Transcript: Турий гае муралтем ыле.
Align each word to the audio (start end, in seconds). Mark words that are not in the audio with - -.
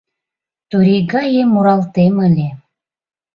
Турий 0.69 1.03
гае 1.11 1.41
муралтем 1.53 2.15
ыле. 2.27 2.49